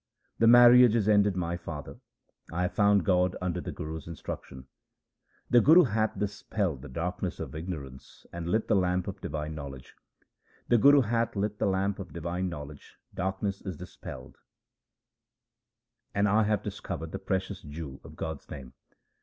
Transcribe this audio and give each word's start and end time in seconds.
The 0.39 0.47
marriage 0.47 0.95
is 0.95 1.07
ended, 1.07 1.35
my 1.35 1.55
father; 1.55 1.97
I 2.51 2.63
have 2.63 2.73
found 2.73 3.05
God 3.05 3.35
under 3.39 3.61
the 3.61 3.71
Guru's 3.71 4.07
instruction. 4.07 4.65
The 5.51 5.61
Guru 5.61 5.83
hath 5.83 6.17
dispelled 6.17 6.81
the 6.81 6.89
darkness 6.89 7.39
of 7.39 7.53
ignorance, 7.53 8.25
and 8.33 8.49
lit 8.49 8.67
the 8.67 8.75
lamp 8.75 9.07
of 9.07 9.21
divine 9.21 9.53
knowledge: 9.53 9.93
The 10.69 10.79
Guru 10.79 11.01
hath 11.01 11.35
lit 11.35 11.59
the 11.59 11.67
lamp 11.67 11.99
of 11.99 12.13
divine 12.13 12.49
knowledge, 12.49 12.97
darkness 13.13 13.61
is 13.61 13.77
dispelled, 13.77 14.39
and 16.15 16.27
I 16.27 16.45
have 16.45 16.63
discovered 16.63 17.11
the 17.11 17.19
precious 17.19 17.61
jewel 17.61 18.01
of 18.03 18.15
God's 18.15 18.49
name. 18.49 18.73